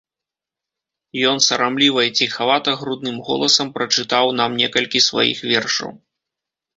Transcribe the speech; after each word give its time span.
Ён 1.31 1.37
сарамліва 1.47 2.01
і 2.07 2.13
ціхавата, 2.23 2.73
грудным 2.79 3.17
голасам, 3.27 3.67
прачытаў 3.75 4.25
нам 4.39 4.57
некалькі 4.63 4.99
сваіх 5.09 5.37
вершаў. 5.51 5.91